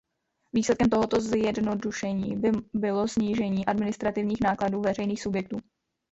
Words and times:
Výsledkem 0.53 0.89
tohoto 0.89 1.21
zjednodušení 1.21 2.35
by 2.37 2.51
bylo 2.73 3.07
snížení 3.07 3.65
administrativních 3.65 4.41
nákladů 4.41 4.81
veřejných 4.81 5.21
subjektů. 5.21 5.57